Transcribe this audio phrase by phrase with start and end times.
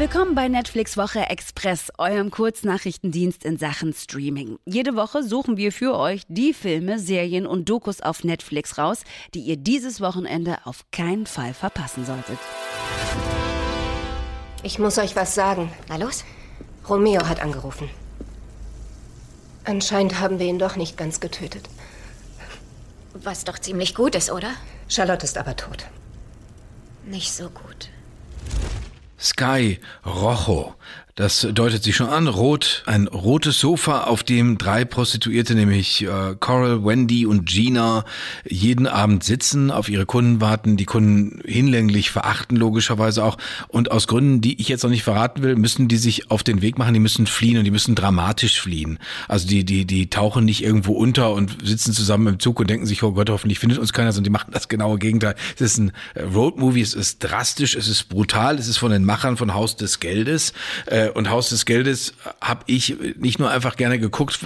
[0.00, 4.58] Willkommen bei Netflix Woche Express, eurem Kurznachrichtendienst in Sachen Streaming.
[4.64, 9.02] Jede Woche suchen wir für euch die Filme, Serien und Dokus auf Netflix raus,
[9.34, 12.38] die ihr dieses Wochenende auf keinen Fall verpassen solltet.
[14.62, 15.70] Ich muss euch was sagen.
[15.90, 16.24] Na los?
[16.88, 17.90] Romeo hat angerufen.
[19.64, 21.68] Anscheinend haben wir ihn doch nicht ganz getötet.
[23.12, 24.52] Was doch ziemlich gut ist, oder?
[24.88, 25.84] Charlotte ist aber tot.
[27.04, 27.90] Nicht so gut.
[29.20, 30.76] Sky Rojo.
[31.20, 32.28] Das deutet sich schon an.
[32.28, 38.06] Rot, ein rotes Sofa, auf dem drei Prostituierte, nämlich äh, Coral, Wendy und Gina,
[38.48, 43.36] jeden Abend sitzen, auf ihre Kunden warten, die Kunden hinlänglich verachten, logischerweise auch.
[43.68, 46.62] Und aus Gründen, die ich jetzt noch nicht verraten will, müssen die sich auf den
[46.62, 48.98] Weg machen, die müssen fliehen und die müssen dramatisch fliehen.
[49.28, 52.86] Also die, die, die tauchen nicht irgendwo unter und sitzen zusammen im Zug und denken
[52.86, 55.34] sich, oh Gott, hoffentlich findet uns keiner, sondern die machen das genaue Gegenteil.
[55.56, 59.04] Es ist ein äh, Roadmovie, es ist drastisch, es ist brutal, es ist von den
[59.04, 60.54] Machern von Haus des Geldes.
[60.86, 64.38] Äh, und Haus des Geldes habe ich nicht nur einfach gerne geguckt,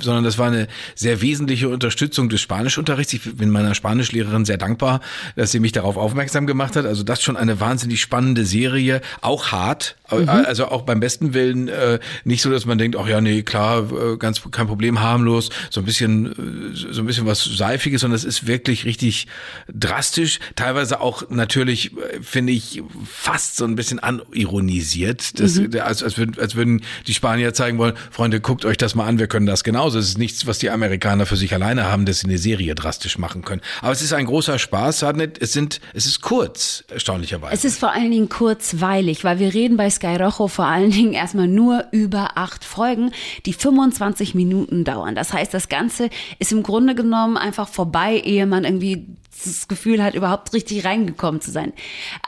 [0.00, 3.12] sondern das war eine sehr wesentliche Unterstützung des Spanischunterrichts.
[3.12, 5.00] Ich bin meiner Spanischlehrerin sehr dankbar,
[5.36, 6.86] dass sie mich darauf aufmerksam gemacht hat.
[6.86, 10.28] Also das schon eine wahnsinnig spannende Serie, auch hart, mhm.
[10.28, 13.90] also auch beim besten Willen äh, nicht so, dass man denkt, ach ja, nee, klar,
[13.90, 18.16] äh, ganz kein Problem, harmlos, so ein bisschen, äh, so ein bisschen was seifiges, sondern
[18.16, 19.26] es ist wirklich richtig
[19.72, 25.40] drastisch, teilweise auch natürlich, finde ich, fast so ein bisschen anironisiert.
[25.40, 25.70] Das, mhm.
[25.80, 29.18] als, als, würden, als würden die Spanier zeigen wollen, Freunde, guckt euch das mal an,
[29.18, 29.98] wir können das genauso.
[29.98, 33.18] Es ist nichts, was die Amerikaner für sich alleine haben, dass sie eine Serie drastisch
[33.18, 33.62] machen können.
[33.80, 35.04] Aber es ist ein großer Spaß,
[35.40, 37.54] es sind, es ist kurz, erstaunlicherweise.
[37.54, 41.12] Es ist vor allen Dingen kurzweilig, weil wir reden bei Sky Rojo vor allen Dingen
[41.12, 43.12] erstmal nur über acht Folgen,
[43.44, 45.14] die 25 Minuten dauern.
[45.14, 49.06] Das heißt, das Ganze ist im Grunde genommen einfach vorbei, ehe man irgendwie
[49.46, 51.72] das Gefühl hat, überhaupt richtig reingekommen zu sein.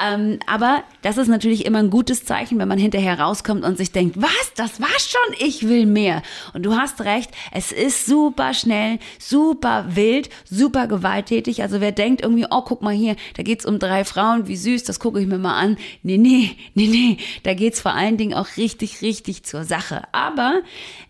[0.03, 3.93] Ähm, aber das ist natürlich immer ein gutes Zeichen, wenn man hinterher rauskommt und sich
[3.93, 6.23] denkt, was, das war schon, ich will mehr.
[6.55, 11.63] Und du hast recht, es ist super schnell, super wild, super gewalttätig.
[11.63, 14.85] Also wer denkt irgendwie, oh, guck mal hier, da geht's um drei Frauen, wie süß,
[14.85, 15.77] das gucke ich mir mal an.
[16.03, 20.03] Nee, nee, nee, nee, da geht's vor allen Dingen auch richtig, richtig zur Sache.
[20.13, 20.61] Aber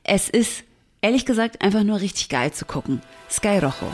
[0.04, 0.65] es ist,
[1.00, 3.03] ehrlich gesagt, einfach nur richtig geil zu gucken.
[3.31, 3.93] Sky Rojo.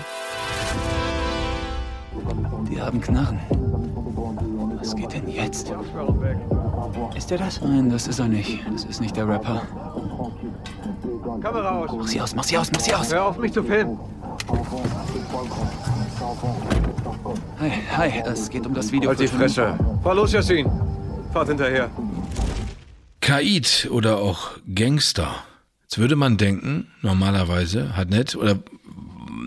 [2.71, 3.39] Die haben Knarren.
[4.79, 5.73] Was geht denn jetzt?
[7.17, 7.61] Ist der das?
[7.61, 8.61] Nein, das ist er nicht.
[8.73, 9.63] Das ist nicht der Rapper.
[11.41, 11.91] Kamera aus.
[11.97, 13.13] Mach sie aus, mach sie aus, mach sie aus.
[13.13, 13.99] Hör auf mich zu filmen.
[17.59, 19.11] Hi, hi, es geht um das Video.
[19.11, 19.79] Halt die Fresse.
[20.03, 20.71] Fahr los, Yassin.
[21.33, 21.91] Fahrt hinterher.
[23.21, 25.35] Kaid oder auch Gangster.
[25.83, 28.59] Jetzt würde man denken, normalerweise, hat nett, oder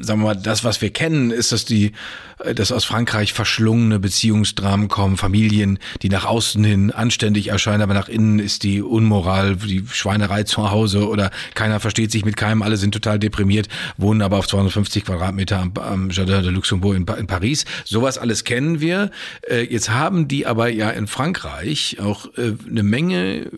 [0.08, 1.92] sagen wir mal, das, was wir kennen, ist, dass die,
[2.40, 7.94] äh, dass aus Frankreich verschlungene Beziehungsdramen kommen, Familien, die nach außen hin anständig erscheinen, aber
[7.94, 12.62] nach innen ist die Unmoral, die Schweinerei zu Hause oder keiner versteht sich mit keinem,
[12.62, 17.06] alle sind total deprimiert, wohnen aber auf 250 Quadratmeter am, am Jardin de Luxembourg in,
[17.06, 17.66] in Paris.
[17.86, 19.12] Sowas alles kennen wir.
[19.48, 23.52] Äh, jetzt haben die aber ja in Frankreich auch äh, eine Menge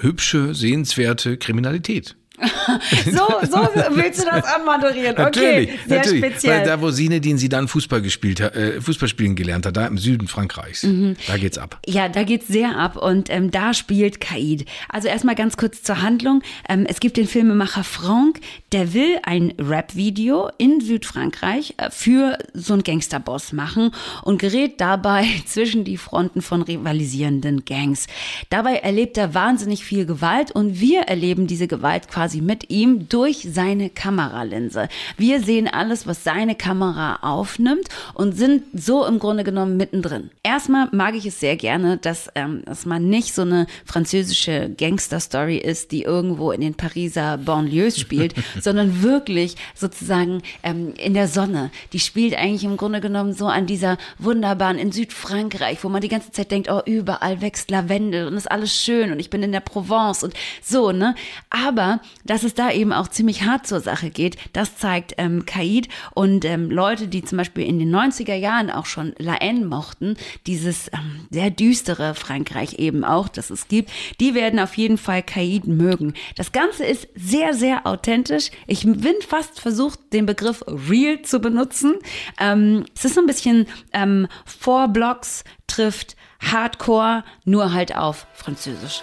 [0.00, 2.16] hübsche, sehenswerte Kriminalität.
[3.06, 5.12] so, so willst du das anmoderieren.
[5.12, 6.24] Okay, natürlich, sehr natürlich.
[6.24, 6.58] speziell.
[6.58, 9.86] Weil da, wo Sinedin sie dann Fußball gespielt hat, äh, Fußball spielen gelernt hat, da
[9.86, 11.16] im Süden Frankreichs, mhm.
[11.26, 11.78] da geht's ab.
[11.86, 14.64] Ja, da geht's sehr ab und ähm, da spielt Kaid.
[14.88, 16.42] Also erstmal ganz kurz zur Handlung.
[16.68, 18.40] Ähm, es gibt den Filmemacher Franck,
[18.72, 25.26] der will ein Rap-Video in Südfrankreich äh, für so einen Gangsterboss machen und gerät dabei
[25.46, 28.06] zwischen die Fronten von rivalisierenden Gangs.
[28.48, 33.08] Dabei erlebt er wahnsinnig viel Gewalt und wir erleben diese Gewalt quasi quasi mit ihm
[33.08, 34.88] durch seine Kameralinse.
[35.16, 40.30] Wir sehen alles, was seine Kamera aufnimmt und sind so im Grunde genommen mittendrin.
[40.44, 45.56] Erstmal mag ich es sehr gerne, dass, ähm, dass man nicht so eine französische Gangster-Story
[45.56, 51.70] ist, die irgendwo in den Pariser Banlieues spielt, sondern wirklich sozusagen ähm, in der Sonne.
[51.92, 56.08] Die spielt eigentlich im Grunde genommen so an dieser wunderbaren in Südfrankreich, wo man die
[56.08, 59.52] ganze Zeit denkt, oh, überall wächst Lavendel und ist alles schön und ich bin in
[59.52, 61.14] der Provence und so, ne?
[61.50, 64.36] Aber dass es da eben auch ziemlich hart zur Sache geht.
[64.52, 68.86] Das zeigt ähm, Kaid und ähm, Leute, die zum Beispiel in den 90er Jahren auch
[68.86, 73.90] schon La Haine mochten, dieses ähm, sehr düstere Frankreich eben auch, das es gibt,
[74.20, 76.14] die werden auf jeden Fall Kaid mögen.
[76.36, 78.50] Das Ganze ist sehr, sehr authentisch.
[78.66, 81.94] Ich bin fast versucht, den Begriff real zu benutzen.
[82.38, 89.02] Ähm, es ist so ein bisschen ähm, Four Blocks trifft Hardcore, nur halt auf Französisch.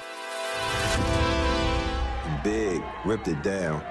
[3.05, 3.81] Ripped it down.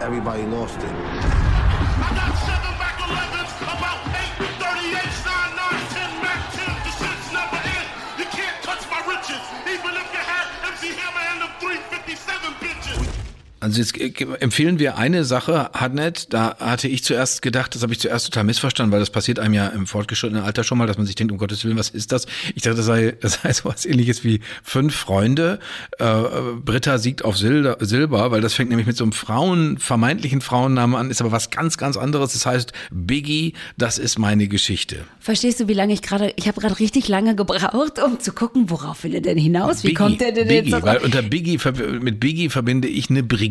[0.00, 0.84] Everybody lost it.
[0.84, 6.20] I got 7 back 11, about 8, 38, 9, 9, 10,
[6.56, 6.72] 10.
[6.84, 7.60] The shit's never.
[8.18, 13.09] You can't touch my riches, even if you had MC Hammer and the 357 bitches.
[13.60, 14.10] Also jetzt äh,
[14.40, 18.44] empfehlen wir eine Sache, Hardnet, da hatte ich zuerst gedacht, das habe ich zuerst total
[18.44, 21.30] missverstanden, weil das passiert einem ja im fortgeschrittenen Alter schon mal, dass man sich denkt,
[21.30, 22.26] um Gottes Willen, was ist das?
[22.54, 25.58] Ich dachte, das sei, das sei sowas ähnliches wie Fünf Freunde.
[25.98, 26.22] Äh,
[26.64, 30.96] Britta siegt auf Silber, Silber, weil das fängt nämlich mit so einem Frauen, vermeintlichen Frauennamen
[30.96, 32.32] an, ist aber was ganz, ganz anderes.
[32.32, 35.04] Das heißt Biggie, das ist meine Geschichte.
[35.18, 38.70] Verstehst du, wie lange ich gerade, ich habe gerade richtig lange gebraucht, um zu gucken,
[38.70, 39.82] worauf will er denn hinaus?
[39.82, 41.58] Wie Biggie, kommt er denn Biggie, jetzt weil unter Biggie,
[42.00, 43.49] mit Biggie verbinde ich eine Brigitte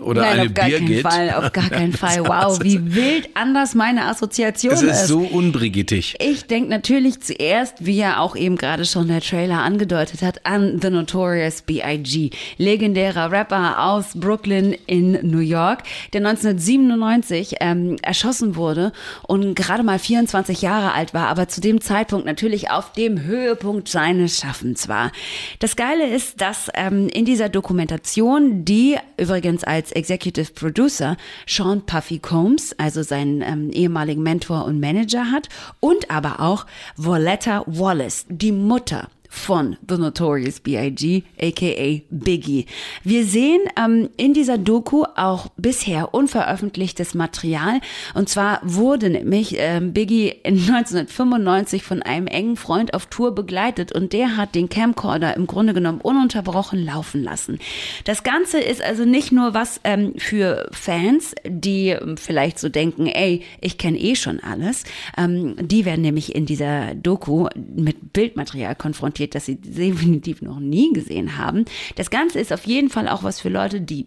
[0.00, 1.02] oder Nein, eine auf gar Birgit.
[1.02, 2.26] keinen Fall, auf gar keinen Fall.
[2.26, 5.02] Wow, wie wild anders meine Assoziation Es ist.
[5.02, 6.16] ist so unbrigittig.
[6.20, 10.78] Ich denke natürlich zuerst, wie ja auch eben gerade schon der Trailer angedeutet hat, an
[10.80, 15.82] The Notorious B.I.G., legendärer Rapper aus Brooklyn in New York,
[16.12, 18.92] der 1997 ähm, erschossen wurde
[19.26, 23.88] und gerade mal 24 Jahre alt war, aber zu dem Zeitpunkt natürlich auf dem Höhepunkt
[23.88, 25.12] seines Schaffens war.
[25.58, 28.96] Das Geile ist, dass ähm, in dieser Dokumentation, die
[29.36, 35.50] übrigens als Executive Producer Sean Puffy Combs, also seinen ähm, ehemaligen Mentor und Manager hat,
[35.78, 36.64] und aber auch
[36.96, 42.66] Voletta Wallace, die Mutter von The Notorious B.I.G., aka Biggie.
[43.04, 47.80] Wir sehen ähm, in dieser Doku auch bisher unveröffentlichtes Material.
[48.14, 53.92] Und zwar wurde nämlich ähm, Biggie in 1995 von einem engen Freund auf Tour begleitet
[53.92, 57.58] und der hat den Camcorder im Grunde genommen ununterbrochen laufen lassen.
[58.04, 63.06] Das Ganze ist also nicht nur was ähm, für Fans, die ähm, vielleicht so denken,
[63.06, 64.84] ey, ich kenne eh schon alles.
[65.16, 70.92] Ähm, die werden nämlich in dieser Doku mit Bildmaterial konfrontiert, das sie definitiv noch nie
[70.92, 71.64] gesehen haben.
[71.96, 74.06] Das Ganze ist auf jeden Fall auch was für Leute, die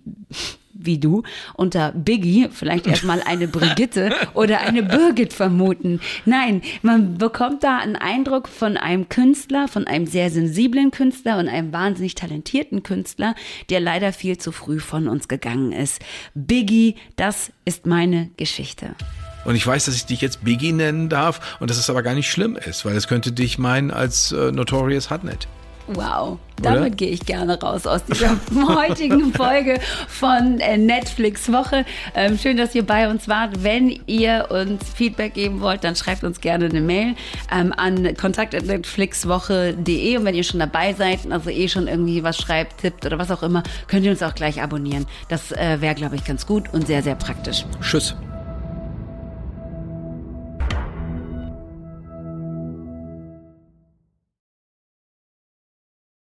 [0.80, 1.24] wie du
[1.56, 6.00] unter Biggie vielleicht erstmal eine Brigitte oder eine Birgit vermuten.
[6.26, 11.50] Nein, man bekommt da einen Eindruck von einem Künstler, von einem sehr sensiblen Künstler und
[11.50, 13.36] einem wahnsinnig talentierten Künstler,
[13.70, 16.02] der leider viel zu früh von uns gegangen ist.
[16.34, 18.96] Biggie, das ist meine Geschichte.
[19.46, 22.14] Und ich weiß, dass ich dich jetzt Biggie nennen darf und dass es aber gar
[22.14, 25.48] nicht schlimm ist, weil es könnte dich meinen als äh, Notorious Hotnet.
[25.92, 26.74] Wow, Oder?
[26.74, 28.38] damit gehe ich gerne raus aus dieser
[28.68, 31.84] heutigen Folge von äh, Netflix Woche.
[32.14, 33.64] Ähm, schön, dass ihr bei uns wart.
[33.64, 37.16] Wenn ihr uns Feedback geben wollt, dann schreibt uns gerne eine Mail
[37.52, 42.82] ähm, an kontakt.netflixwoche.de und wenn ihr schon dabei seid, also eh schon irgendwie was schreibt,
[42.82, 45.08] tippt oder was auch immer, könnt ihr uns auch gleich abonnieren.
[45.28, 47.66] Das äh, wäre, glaube ich, ganz gut und sehr, sehr praktisch.
[47.82, 48.14] Tschüss.